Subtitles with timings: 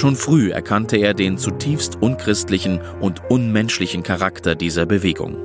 [0.00, 5.36] Schon früh erkannte er den zutiefst unchristlichen und unmenschlichen Charakter dieser Bewegung.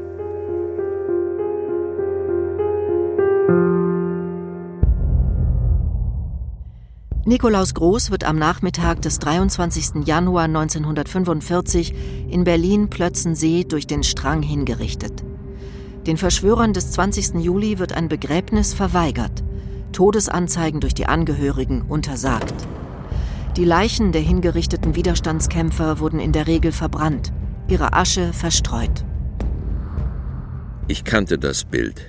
[7.26, 10.06] Nikolaus Groß wird am Nachmittag des 23.
[10.06, 11.94] Januar 1945
[12.30, 15.26] in Berlin-Plötzensee durch den Strang hingerichtet.
[16.08, 17.44] Den Verschwörern des 20.
[17.44, 19.44] Juli wird ein Begräbnis verweigert,
[19.92, 22.54] Todesanzeigen durch die Angehörigen untersagt.
[23.58, 27.32] Die Leichen der hingerichteten Widerstandskämpfer wurden in der Regel verbrannt,
[27.70, 29.06] ihre Asche verstreut.
[30.90, 32.02] Ich kannte das Bild.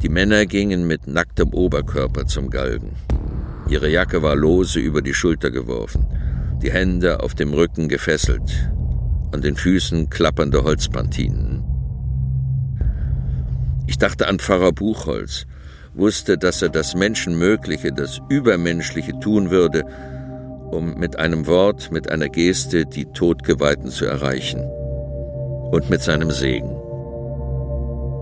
[0.00, 2.94] Die Männer gingen mit nacktem Oberkörper zum Galgen.
[3.68, 6.06] Ihre Jacke war lose über die Schulter geworfen,
[6.62, 8.70] die Hände auf dem Rücken gefesselt,
[9.32, 11.64] an den Füßen klappernde Holzpantinen.
[13.88, 15.46] Ich dachte an Pfarrer Buchholz,
[15.94, 19.84] wusste, dass er das Menschenmögliche, das Übermenschliche tun würde,
[20.70, 24.60] um mit einem Wort, mit einer Geste die Todgeweihten zu erreichen.
[25.70, 26.74] Und mit seinem Segen.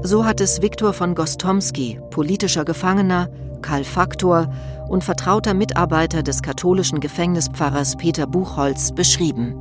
[0.03, 3.29] So hat es Viktor von Gostomski, politischer Gefangener,
[3.63, 4.53] Karl Faktor
[4.89, 9.55] und vertrauter Mitarbeiter des katholischen Gefängnispfarrers Peter Buchholz beschrieben.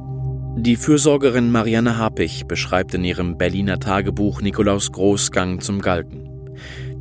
[0.57, 6.24] Die Fürsorgerin Marianne Harpich beschreibt in ihrem Berliner Tagebuch Nikolaus Großgang zum Galgen.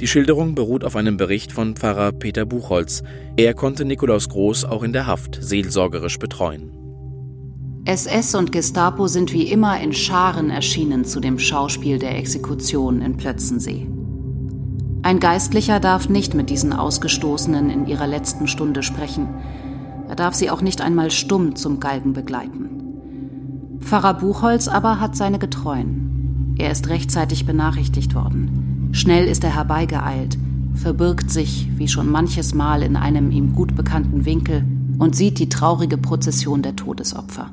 [0.01, 3.03] Die Schilderung beruht auf einem Bericht von Pfarrer Peter Buchholz.
[3.37, 6.73] Er konnte Nikolaus Groß auch in der Haft seelsorgerisch betreuen.
[7.87, 13.17] SS und Gestapo sind wie immer in Scharen erschienen zu dem Schauspiel der Exekution in
[13.17, 13.87] Plötzensee.
[15.03, 19.29] Ein Geistlicher darf nicht mit diesen Ausgestoßenen in ihrer letzten Stunde sprechen.
[20.09, 23.79] Er darf sie auch nicht einmal stumm zum Galgen begleiten.
[23.81, 26.57] Pfarrer Buchholz aber hat seine Getreuen.
[26.59, 28.64] Er ist rechtzeitig benachrichtigt worden.
[28.95, 30.39] Schnell ist er herbeigeeilt,
[30.77, 34.65] verbirgt sich, wie schon manches Mal, in einem ihm gut bekannten Winkel
[35.01, 37.51] und sieht die traurige Prozession der Todesopfer.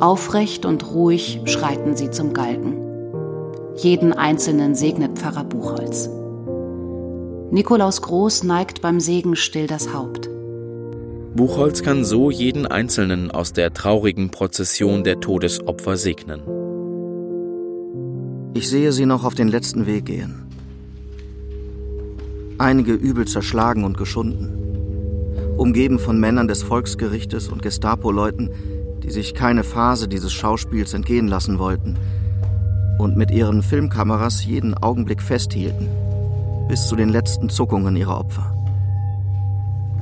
[0.00, 2.78] Aufrecht und ruhig schreiten sie zum Galgen.
[3.76, 6.08] Jeden Einzelnen segnet Pfarrer Buchholz.
[7.50, 10.30] Nikolaus Groß neigt beim Segen still das Haupt.
[11.36, 16.57] Buchholz kann so jeden Einzelnen aus der traurigen Prozession der Todesopfer segnen.
[18.58, 20.34] Ich sehe sie noch auf den letzten Weg gehen.
[22.58, 24.48] Einige übel zerschlagen und geschunden.
[25.56, 28.50] Umgeben von Männern des Volksgerichtes und Gestapo-Leuten,
[29.04, 31.96] die sich keine Phase dieses Schauspiels entgehen lassen wollten–
[32.98, 35.88] und mit ihren Filmkameras jeden Augenblick festhielten,
[36.68, 38.52] bis zu den letzten Zuckungen ihrer Opfer.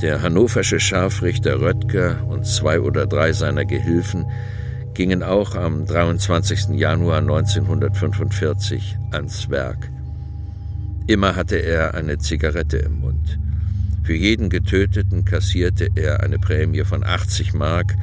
[0.01, 4.27] Der hannoversche Scharfrichter Röttger und zwei oder drei seiner Gehilfen
[4.97, 6.71] gingen auch am 23.
[6.71, 9.91] Januar 1945 ans Werk.
[11.07, 13.39] Immer hatte er eine Zigarette im Mund.
[14.05, 17.95] Für jeden Getöteten kassierte er eine Prämie von 80 Mark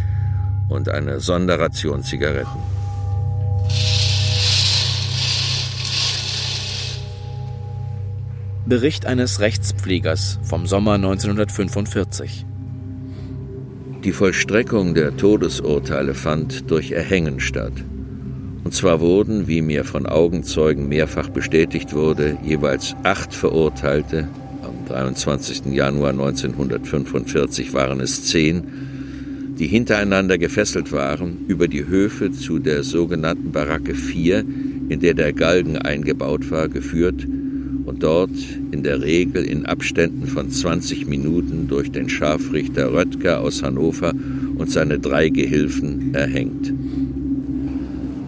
[0.69, 2.59] und eine Sonderration Zigaretten.
[8.67, 12.45] Bericht eines Rechtspflegers vom Sommer 1945.
[14.03, 17.72] Die Vollstreckung der Todesurteile fand durch Erhängen statt.
[18.66, 24.28] Und zwar wurden, wie mir von Augenzeugen mehrfach bestätigt wurde, jeweils acht Verurteilte,
[24.61, 25.67] am 23.
[25.67, 28.64] Januar 1945 waren es zehn,
[29.58, 34.44] die hintereinander gefesselt waren, über die Höfe zu der sogenannten Baracke 4,
[34.90, 37.26] in der der Galgen eingebaut war, geführt
[37.85, 38.32] und dort
[38.72, 44.14] in der Regel in Abständen von 20 Minuten durch den Scharfrichter Röttger aus Hannover
[44.58, 46.74] und seine drei Gehilfen erhängt.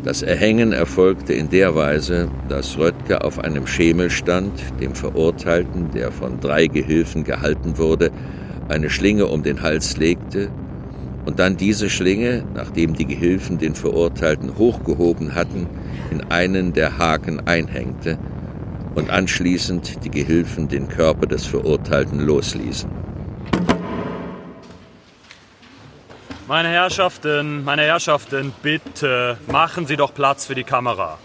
[0.04, 6.12] Das Erhängen erfolgte in der Weise, dass Röttger auf einem Schemel stand, dem Verurteilten, der
[6.12, 8.12] von drei Gehilfen gehalten wurde,
[8.68, 10.50] eine Schlinge um den Hals legte
[11.25, 15.66] und dann diese Schlinge, nachdem die Gehilfen den Verurteilten hochgehoben hatten,
[16.12, 18.19] in einen der Haken einhängte
[18.95, 22.89] und anschließend die Gehilfen den Körper des Verurteilten losließen.
[26.47, 31.18] Meine Herrschaften, meine Herrschaften, bitte machen Sie doch Platz für die Kamera.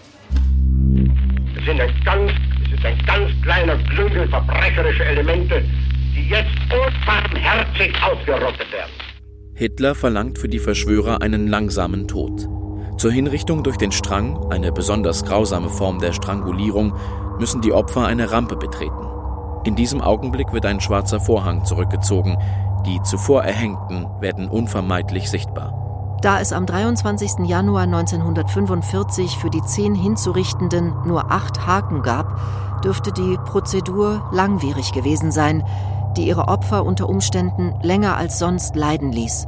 [1.57, 2.33] Es sind ein ganz,
[2.65, 5.63] es ist ein ganz kleiner Klüngel verbrecherischer Elemente,
[6.17, 8.91] die jetzt unbarmherzig ausgerottet werden.
[9.55, 12.49] Hitler verlangt für die Verschwörer einen langsamen Tod.
[12.97, 16.95] Zur Hinrichtung durch den Strang, eine besonders grausame Form der Strangulierung,
[17.41, 19.09] müssen die Opfer eine Rampe betreten.
[19.65, 22.39] In diesem Augenblick wird ein schwarzer Vorhang zurückgezogen,
[22.87, 26.19] die zuvor Erhängten werden unvermeidlich sichtbar.
[26.23, 27.47] Da es am 23.
[27.47, 32.39] Januar 1945 für die zehn Hinzurichtenden nur acht Haken gab,
[32.85, 35.65] dürfte die Prozedur langwierig gewesen sein,
[36.17, 39.47] die ihre Opfer unter Umständen länger als sonst leiden ließ.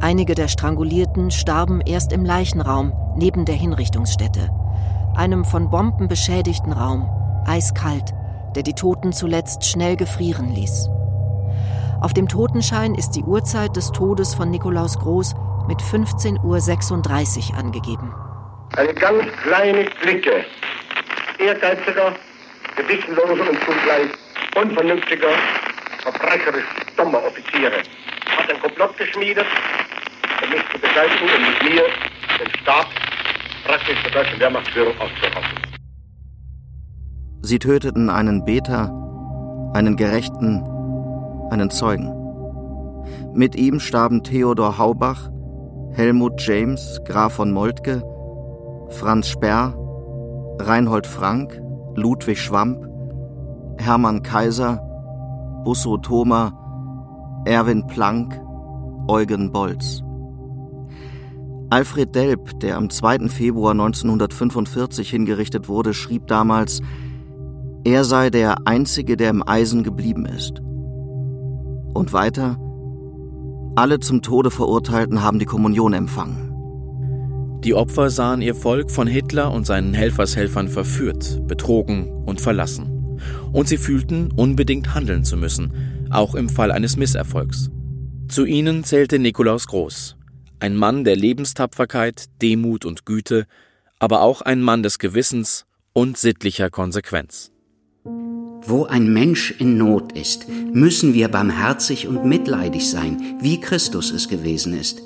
[0.00, 4.50] Einige der Strangulierten starben erst im Leichenraum neben der Hinrichtungsstätte,
[5.14, 7.08] einem von Bomben beschädigten Raum,
[7.46, 8.12] eiskalt,
[8.56, 10.88] der die Toten zuletzt schnell gefrieren ließ.
[12.00, 15.34] Auf dem Totenschein ist die Uhrzeit des Todes von Nikolaus Groß
[15.68, 18.12] mit 15.36 Uhr angegeben.
[18.76, 20.44] Eine ganz kleine Clique
[21.38, 22.12] ehrgeiziger,
[22.76, 24.08] gewissenloser und zugleich
[24.56, 25.30] unvernünftiger,
[26.02, 26.64] verbrecherisch
[26.96, 27.82] dummer Offiziere
[28.36, 29.46] hat ein Komplott geschmiedet,
[30.42, 31.84] um mich zu beseitigen und mit mir
[32.38, 32.86] den Stab
[33.64, 35.71] praktisch der deutschen Wehrmachtsführung auszurotten.
[37.44, 38.90] Sie töteten einen Beter,
[39.74, 40.62] einen Gerechten,
[41.50, 42.14] einen Zeugen.
[43.34, 45.28] Mit ihm starben Theodor Haubach,
[45.90, 48.04] Helmut James, Graf von Moltke,
[48.90, 49.74] Franz Sperr,
[50.60, 51.60] Reinhold Frank,
[51.96, 52.86] Ludwig Schwamp,
[53.76, 54.80] Hermann Kaiser,
[55.64, 58.40] Busso Thoma, Erwin Planck,
[59.08, 60.04] Eugen Bolz.
[61.70, 63.28] Alfred Delp, der am 2.
[63.28, 66.82] Februar 1945 hingerichtet wurde, schrieb damals,
[67.84, 70.60] er sei der Einzige, der im Eisen geblieben ist.
[71.94, 72.58] Und weiter,
[73.74, 76.48] alle zum Tode Verurteilten haben die Kommunion empfangen.
[77.64, 83.18] Die Opfer sahen ihr Volk von Hitler und seinen Helfershelfern verführt, betrogen und verlassen.
[83.52, 87.70] Und sie fühlten, unbedingt handeln zu müssen, auch im Fall eines Misserfolgs.
[88.28, 90.16] Zu ihnen zählte Nikolaus Groß,
[90.60, 93.46] ein Mann der Lebenstapferkeit, Demut und Güte,
[93.98, 97.52] aber auch ein Mann des Gewissens und sittlicher Konsequenz.
[98.04, 104.28] Wo ein Mensch in Not ist, müssen wir barmherzig und mitleidig sein, wie Christus es
[104.28, 105.02] gewesen ist.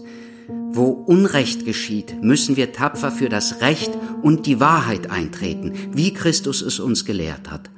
[0.70, 3.90] Wo Unrecht geschieht, müssen wir tapfer für das Recht
[4.22, 7.68] und die Wahrheit eintreten, wie Christus es uns gelehrt hat.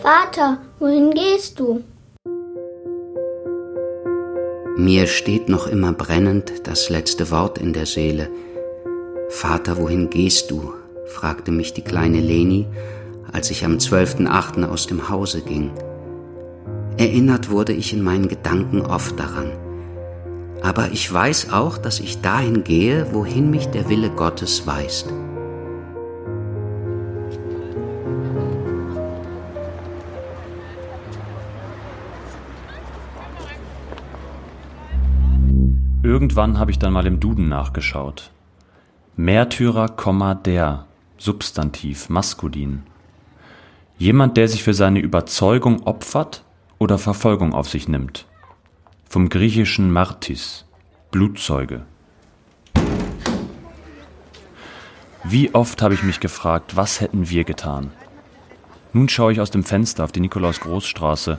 [0.00, 1.82] Vater, wohin gehst du?
[4.76, 8.30] Mir steht noch immer brennend das letzte Wort in der Seele.
[9.28, 10.72] Vater, wohin gehst du?
[11.06, 12.66] fragte mich die kleine Leni
[13.34, 14.64] als ich am 12.8.
[14.64, 15.72] aus dem Hause ging.
[16.96, 19.50] Erinnert wurde ich in meinen Gedanken oft daran.
[20.62, 25.12] Aber ich weiß auch, dass ich dahin gehe, wohin mich der Wille Gottes weist.
[36.04, 38.30] Irgendwann habe ich dann mal im Duden nachgeschaut.
[39.16, 39.88] Märtyrer,
[40.46, 40.86] der,
[41.18, 42.84] Substantiv, maskulin.
[44.04, 46.44] Jemand, der sich für seine Überzeugung opfert
[46.78, 48.26] oder Verfolgung auf sich nimmt.
[49.08, 50.66] Vom griechischen Martis,
[51.10, 51.86] Blutzeuge.
[55.24, 57.92] Wie oft habe ich mich gefragt, was hätten wir getan?
[58.92, 61.38] Nun schaue ich aus dem Fenster auf die Nikolaus-Groß-Straße.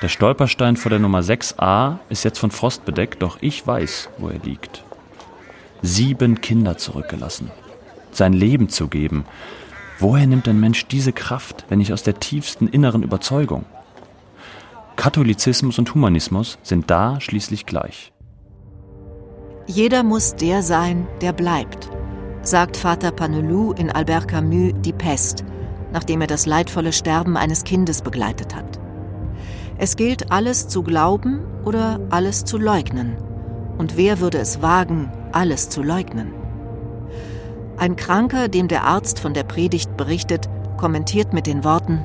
[0.00, 4.28] Der Stolperstein vor der Nummer 6a ist jetzt von Frost bedeckt, doch ich weiß, wo
[4.28, 4.84] er liegt.
[5.82, 7.50] Sieben Kinder zurückgelassen.
[8.12, 9.24] Sein Leben zu geben,
[9.98, 13.64] Woher nimmt ein Mensch diese Kraft, wenn nicht aus der tiefsten inneren Überzeugung?
[14.96, 18.12] Katholizismus und Humanismus sind da schließlich gleich.
[19.66, 21.90] Jeder muss der sein, der bleibt,
[22.42, 25.44] sagt Vater Panelou in Albert Camus Die Pest,
[25.92, 28.78] nachdem er das leidvolle Sterben eines Kindes begleitet hat.
[29.78, 33.16] Es gilt, alles zu glauben oder alles zu leugnen.
[33.78, 36.45] Und wer würde es wagen, alles zu leugnen?
[37.78, 42.02] Ein Kranker, dem der Arzt von der Predigt berichtet, kommentiert mit den Worten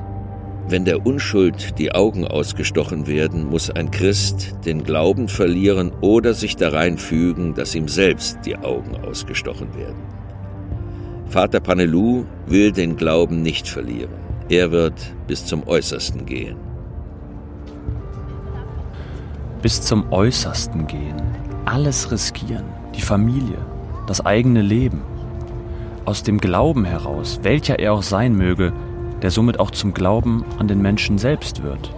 [0.68, 6.56] Wenn der Unschuld die Augen ausgestochen werden, muss ein Christ den Glauben verlieren oder sich
[6.56, 9.96] darein fügen, dass ihm selbst die Augen ausgestochen werden.
[11.26, 14.12] Vater Panelou will den Glauben nicht verlieren.
[14.50, 16.56] Er wird bis zum Äußersten gehen.
[19.62, 21.22] Bis zum Äußersten gehen,
[21.64, 22.64] alles riskieren,
[22.94, 23.56] die Familie,
[24.06, 25.00] das eigene Leben.
[26.04, 28.72] Aus dem Glauben heraus, welcher er auch sein möge,
[29.22, 31.94] der somit auch zum Glauben an den Menschen selbst wird.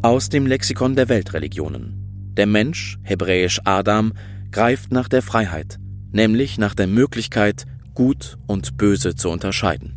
[0.00, 2.32] Aus dem Lexikon der Weltreligionen.
[2.36, 4.12] Der Mensch, hebräisch Adam,
[4.52, 5.78] greift nach der Freiheit,
[6.12, 9.94] nämlich nach der Möglichkeit, Gut und Böse zu unterscheiden.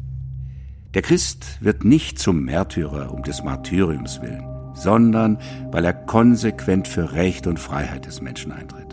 [0.93, 5.37] Der Christ wird nicht zum Märtyrer um des Martyriums willen, sondern
[5.71, 8.88] weil er konsequent für Recht und Freiheit des Menschen eintritt.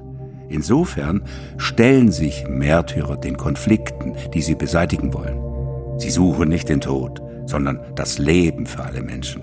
[0.49, 1.23] Insofern
[1.57, 5.41] stellen sich Märtyrer den Konflikten, die sie beseitigen wollen.
[5.99, 9.43] Sie suchen nicht den Tod, sondern das Leben für alle Menschen.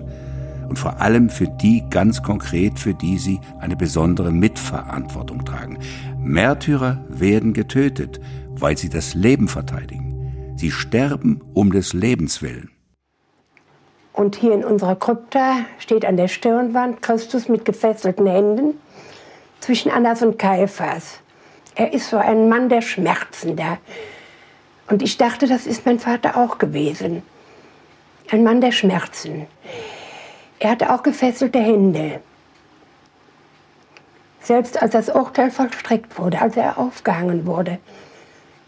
[0.68, 5.78] Und vor allem für die ganz konkret, für die sie eine besondere Mitverantwortung tragen.
[6.18, 8.20] Märtyrer werden getötet,
[8.50, 10.54] weil sie das Leben verteidigen.
[10.56, 12.70] Sie sterben um des Lebens willen.
[14.12, 18.74] Und hier in unserer Krypta steht an der Stirnwand Christus mit gefesselten Händen
[19.64, 21.20] zwischen Annas und Kaiphas.
[21.74, 23.78] Er ist so ein Mann der Schmerzen da.
[24.90, 27.22] Und ich dachte, das ist mein Vater auch gewesen.
[28.30, 29.46] Ein Mann der Schmerzen.
[30.58, 32.20] Er hatte auch gefesselte Hände.
[34.42, 37.78] Selbst als das Urteil vollstreckt wurde, als er aufgehangen wurde,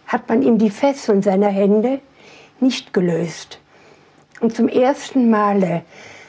[0.07, 2.00] hat man ihm die Fesseln seiner Hände
[2.59, 3.59] nicht gelöst.
[4.41, 5.83] Und zum ersten Male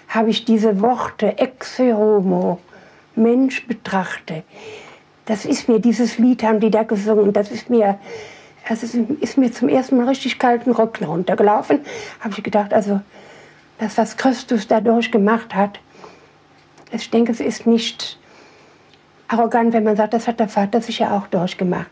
[0.10, 2.60] habe ich diese Worte ex homo,
[3.18, 4.44] Mensch betrachte.
[5.26, 8.00] Das ist mir, dieses Lied haben die da gesungen, das ist mir,
[8.68, 8.86] also
[9.20, 11.82] ist mir zum ersten Mal richtig kalten Rücken runtergelaufen.
[12.22, 13.02] Habe ich gedacht, also
[13.80, 15.80] das, was Christus dadurch gemacht hat,
[16.92, 18.18] ich denke, es ist nicht
[19.28, 21.88] arrogant, wenn man sagt, das hat der Vater sicher auch durchgemacht.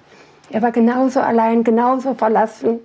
[0.50, 2.80] Er war genauso allein, genauso verlassen.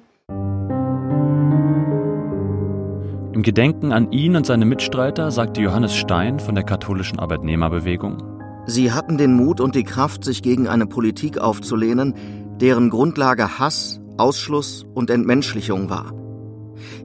[3.33, 8.19] Im Gedenken an ihn und seine Mitstreiter sagte Johannes Stein von der katholischen Arbeitnehmerbewegung,
[8.67, 12.15] Sie hatten den Mut und die Kraft, sich gegen eine Politik aufzulehnen,
[12.61, 16.13] deren Grundlage Hass, Ausschluss und Entmenschlichung war.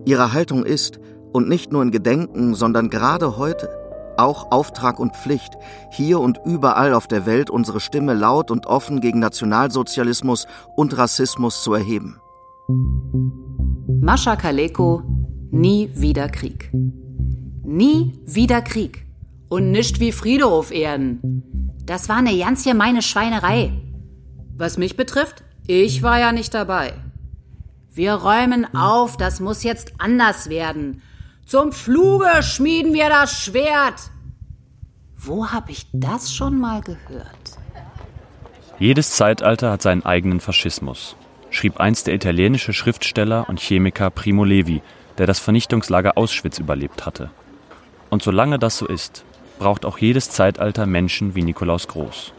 [0.05, 0.99] Ihre Haltung ist,
[1.33, 3.69] und nicht nur in Gedenken, sondern gerade heute,
[4.17, 5.53] auch Auftrag und Pflicht,
[5.91, 10.47] hier und überall auf der Welt unsere Stimme laut und offen gegen Nationalsozialismus
[10.77, 12.21] und Rassismus zu erheben.
[14.01, 15.01] Mascha Kaleko,
[15.51, 16.71] nie wieder Krieg.
[17.63, 19.04] Nie wieder Krieg.
[19.49, 21.73] Und nicht wie Friede auf Erden.
[21.85, 23.71] Das war eine ganz gemeine Schweinerei.
[24.57, 26.93] Was mich betrifft, ich war ja nicht dabei.
[27.93, 31.01] Wir räumen auf, das muss jetzt anders werden.
[31.45, 34.11] Zum Fluge schmieden wir das Schwert.
[35.15, 37.57] Wo hab ich das schon mal gehört?
[38.79, 41.15] Jedes Zeitalter hat seinen eigenen Faschismus,
[41.49, 44.81] schrieb einst der italienische Schriftsteller und Chemiker Primo Levi,
[45.17, 47.29] der das Vernichtungslager Auschwitz überlebt hatte.
[48.09, 49.23] Und solange das so ist,
[49.59, 52.33] braucht auch jedes Zeitalter Menschen wie Nikolaus Groß.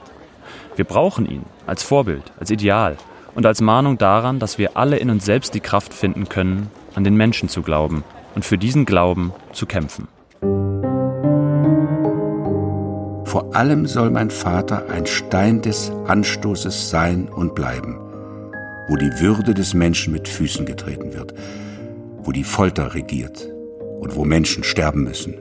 [0.76, 2.96] Wir brauchen ihn als Vorbild, als Ideal
[3.34, 7.04] und als Mahnung daran, dass wir alle in uns selbst die Kraft finden können, an
[7.04, 8.04] den Menschen zu glauben
[8.34, 10.08] und für diesen Glauben zu kämpfen.
[13.24, 17.98] Vor allem soll mein Vater ein Stein des Anstoßes sein und bleiben,
[18.88, 21.34] wo die Würde des Menschen mit Füßen getreten wird,
[22.22, 23.48] wo die Folter regiert
[24.00, 25.34] und wo Menschen sterben müssen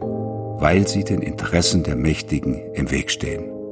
[0.60, 3.65] weil sie den Interessen der Mächtigen im Weg stehen.